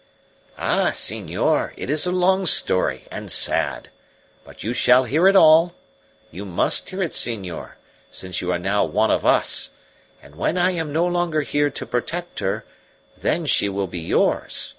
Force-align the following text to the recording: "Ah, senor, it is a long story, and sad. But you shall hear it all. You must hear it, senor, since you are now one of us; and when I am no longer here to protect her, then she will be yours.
"Ah, 0.57 0.89
senor, 0.95 1.73
it 1.77 1.87
is 1.87 2.07
a 2.07 2.11
long 2.11 2.47
story, 2.47 3.05
and 3.11 3.31
sad. 3.31 3.91
But 4.43 4.63
you 4.63 4.73
shall 4.73 5.03
hear 5.03 5.27
it 5.27 5.35
all. 5.35 5.75
You 6.31 6.43
must 6.43 6.89
hear 6.89 7.03
it, 7.03 7.13
senor, 7.13 7.77
since 8.09 8.41
you 8.41 8.51
are 8.51 8.57
now 8.57 8.83
one 8.83 9.11
of 9.11 9.27
us; 9.27 9.69
and 10.19 10.33
when 10.33 10.57
I 10.57 10.71
am 10.71 10.91
no 10.91 11.05
longer 11.05 11.41
here 11.43 11.69
to 11.69 11.85
protect 11.85 12.39
her, 12.39 12.65
then 13.15 13.45
she 13.45 13.69
will 13.69 13.85
be 13.85 13.99
yours. 13.99 14.69